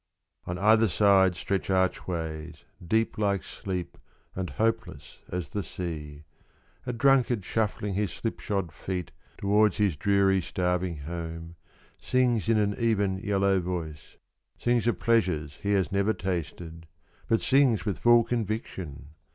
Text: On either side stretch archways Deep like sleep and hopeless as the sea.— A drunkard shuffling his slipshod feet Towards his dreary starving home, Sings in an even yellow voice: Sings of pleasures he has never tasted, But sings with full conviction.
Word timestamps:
On 0.47 0.57
either 0.57 0.89
side 0.89 1.35
stretch 1.35 1.69
archways 1.69 2.63
Deep 2.83 3.19
like 3.19 3.43
sleep 3.43 3.99
and 4.33 4.49
hopeless 4.49 5.19
as 5.29 5.49
the 5.49 5.61
sea.— 5.61 6.23
A 6.87 6.91
drunkard 6.93 7.45
shuffling 7.45 7.93
his 7.93 8.11
slipshod 8.11 8.71
feet 8.71 9.11
Towards 9.37 9.77
his 9.77 9.95
dreary 9.95 10.41
starving 10.41 10.97
home, 11.01 11.55
Sings 12.01 12.49
in 12.49 12.57
an 12.57 12.73
even 12.79 13.19
yellow 13.19 13.59
voice: 13.59 14.17
Sings 14.57 14.87
of 14.87 14.97
pleasures 14.99 15.59
he 15.61 15.73
has 15.73 15.91
never 15.91 16.13
tasted, 16.13 16.87
But 17.27 17.41
sings 17.41 17.85
with 17.85 17.99
full 17.99 18.23
conviction. 18.23 19.09